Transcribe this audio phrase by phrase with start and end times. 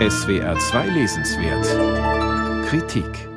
[0.00, 3.28] SWR 2 Lesenswert Kritik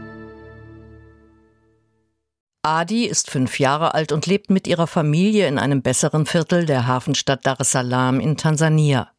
[2.63, 6.87] Adi ist fünf Jahre alt und lebt mit ihrer Familie in einem besseren Viertel der
[6.87, 9.11] Hafenstadt Dar es Salaam in Tansania.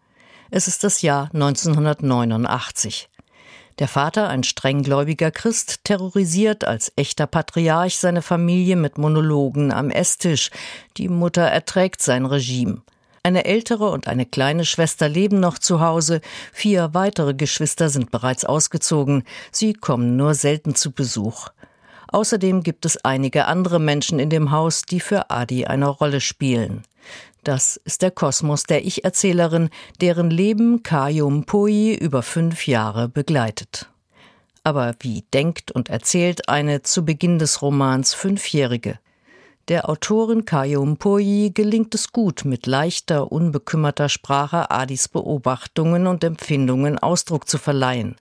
[0.51, 3.09] Es ist das Jahr 1989.
[3.79, 10.51] Der Vater, ein strenggläubiger Christ, terrorisiert als echter Patriarch seine Familie mit Monologen am Esstisch.
[10.97, 12.83] Die Mutter erträgt sein Regime.
[13.29, 18.47] Eine ältere und eine kleine Schwester leben noch zu Hause, vier weitere Geschwister sind bereits
[18.47, 21.49] ausgezogen, sie kommen nur selten zu Besuch.
[22.11, 26.85] Außerdem gibt es einige andere Menschen in dem Haus, die für Adi eine Rolle spielen.
[27.45, 29.69] Das ist der Kosmos der Ich-Erzählerin,
[30.01, 33.91] deren Leben Kayum Poi über fünf Jahre begleitet.
[34.65, 38.99] Aber wie denkt und erzählt eine zu Beginn des Romans Fünfjährige?
[39.69, 46.99] Der Autorin Kayum Poi gelingt es gut, mit leichter, unbekümmerter Sprache Adis Beobachtungen und Empfindungen
[46.99, 48.17] Ausdruck zu verleihen.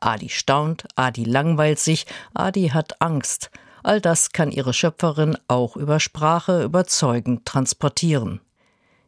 [0.00, 3.50] Adi staunt, Adi langweilt sich, Adi hat Angst.
[3.82, 8.40] All das kann ihre Schöpferin auch über Sprache überzeugend transportieren.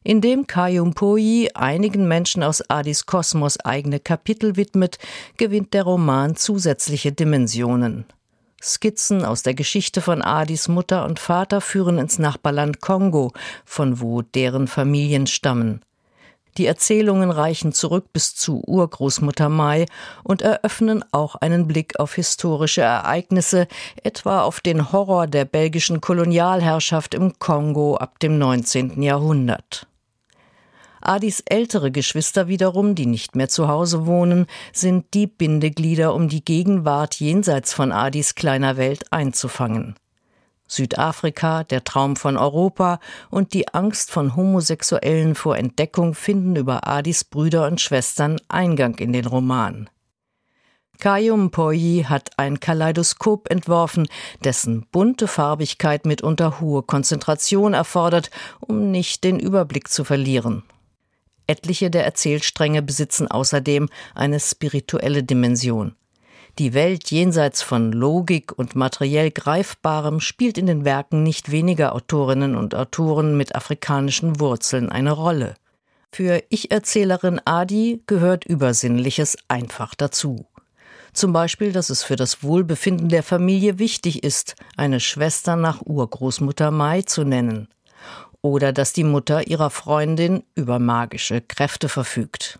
[0.02, 4.98] Indem Kayum Poi einigen Menschen aus Adis Kosmos eigene Kapitel widmet,
[5.38, 8.04] gewinnt der Roman zusätzliche Dimensionen.
[8.62, 13.32] Skizzen aus der Geschichte von Adis Mutter und Vater führen ins Nachbarland Kongo,
[13.64, 15.82] von wo deren Familien stammen.
[16.56, 19.86] Die Erzählungen reichen zurück bis zu Urgroßmutter Mai
[20.24, 23.68] und eröffnen auch einen Blick auf historische Ereignisse,
[24.02, 29.00] etwa auf den Horror der belgischen Kolonialherrschaft im Kongo ab dem 19.
[29.02, 29.86] Jahrhundert.
[31.00, 36.44] Adis ältere Geschwister wiederum, die nicht mehr zu Hause wohnen, sind die Bindeglieder, um die
[36.44, 39.94] Gegenwart jenseits von Adis kleiner Welt einzufangen.
[40.70, 47.24] Südafrika, der Traum von Europa und die Angst von Homosexuellen vor Entdeckung finden über Adis
[47.24, 49.90] Brüder und Schwestern Eingang in den Roman.
[51.00, 54.06] Kayum Poyi hat ein Kaleidoskop entworfen,
[54.44, 58.30] dessen bunte Farbigkeit mitunter hohe Konzentration erfordert,
[58.60, 60.62] um nicht den Überblick zu verlieren.
[61.50, 65.96] Etliche der Erzählstränge besitzen außerdem eine spirituelle Dimension.
[66.60, 72.54] Die Welt jenseits von Logik und materiell Greifbarem spielt in den Werken nicht weniger Autorinnen
[72.54, 75.54] und Autoren mit afrikanischen Wurzeln eine Rolle.
[76.12, 80.46] Für Ich-Erzählerin Adi gehört Übersinnliches einfach dazu.
[81.12, 86.70] Zum Beispiel, dass es für das Wohlbefinden der Familie wichtig ist, eine Schwester nach Urgroßmutter
[86.70, 87.68] Mai zu nennen
[88.42, 92.58] oder dass die Mutter ihrer Freundin über magische Kräfte verfügt.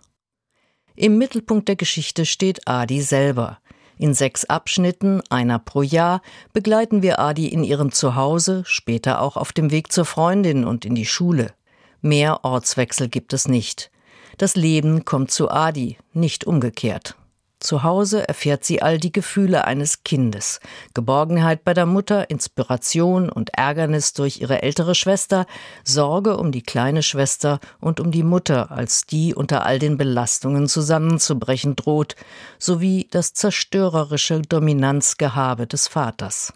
[0.95, 3.59] Im Mittelpunkt der Geschichte steht Adi selber.
[3.97, 9.53] In sechs Abschnitten, einer pro Jahr, begleiten wir Adi in ihrem Zuhause, später auch auf
[9.53, 11.53] dem Weg zur Freundin und in die Schule.
[12.01, 13.91] Mehr Ortswechsel gibt es nicht.
[14.39, 17.15] Das Leben kommt zu Adi, nicht umgekehrt.
[17.61, 20.61] Zu Hause erfährt sie all die Gefühle eines Kindes.
[20.95, 25.45] Geborgenheit bei der Mutter, Inspiration und Ärgernis durch ihre ältere Schwester,
[25.85, 30.69] Sorge um die kleine Schwester und um die Mutter, als die unter all den Belastungen
[30.69, 32.17] zusammenzubrechen droht,
[32.59, 36.55] sowie das zerstörerische Dominanzgehabe des Vaters.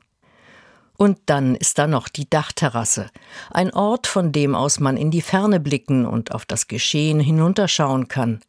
[0.96, 3.10] Und dann ist da noch die Dachterrasse,
[3.50, 8.08] ein Ort, von dem aus man in die Ferne blicken und auf das Geschehen hinunterschauen
[8.08, 8.40] kann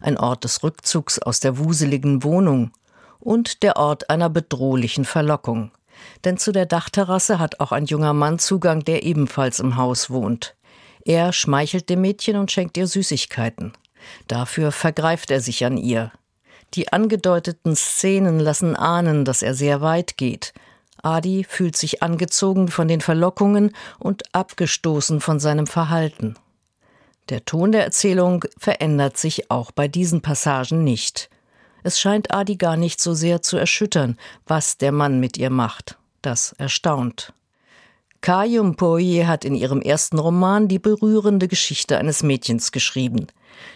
[0.00, 2.70] ein Ort des Rückzugs aus der wuseligen Wohnung
[3.20, 5.70] und der Ort einer bedrohlichen Verlockung.
[6.24, 10.54] Denn zu der Dachterrasse hat auch ein junger Mann Zugang, der ebenfalls im Haus wohnt.
[11.04, 13.72] Er schmeichelt dem Mädchen und schenkt ihr Süßigkeiten.
[14.26, 16.12] Dafür vergreift er sich an ihr.
[16.74, 20.52] Die angedeuteten Szenen lassen ahnen, dass er sehr weit geht.
[21.02, 26.36] Adi fühlt sich angezogen von den Verlockungen und abgestoßen von seinem Verhalten.
[27.30, 31.30] Der Ton der Erzählung verändert sich auch bei diesen Passagen nicht.
[31.82, 35.98] Es scheint Adi gar nicht so sehr zu erschüttern, was der Mann mit ihr macht.
[36.20, 37.32] Das erstaunt.
[38.20, 43.26] Kayum Poye hat in ihrem ersten Roman die berührende Geschichte eines Mädchens geschrieben.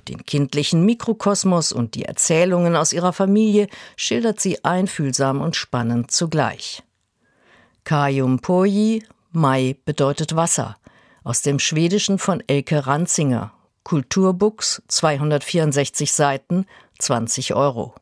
[0.09, 6.83] Den kindlichen Mikrokosmos und die Erzählungen aus ihrer Familie schildert sie einfühlsam und spannend zugleich.
[7.85, 10.77] Kayum Poyi, Mai bedeutet Wasser
[11.29, 13.53] aus dem Schwedischen von Elke Ranzinger.
[13.83, 16.65] Kulturbooks, 264 Seiten,
[17.01, 17.95] 20 Euro.